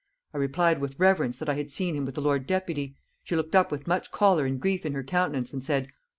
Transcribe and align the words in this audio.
I 0.33 0.39
replied 0.39 0.81
with 0.81 0.97
reverence, 0.99 1.37
that 1.37 1.47
I 1.47 1.53
had 1.53 1.69
seen 1.69 1.95
him 1.95 2.05
with 2.05 2.15
the 2.15 2.21
lord 2.21 2.47
deputy; 2.47 2.97
she 3.23 3.35
looked 3.35 3.53
up 3.55 3.71
with 3.71 3.85
much 3.85 4.09
choler 4.09 4.47
and 4.47 4.59
grief 4.59 4.83
in 4.83 4.93
her 4.93 5.03
countenance, 5.03 5.53
and 5.53 5.63
said: 5.63 5.89
O! 5.89 5.89